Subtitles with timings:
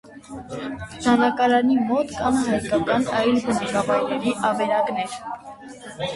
[1.03, 5.21] Դանակարանի մոտ կան հայկական այլ բնակավայրերի ավերակներ։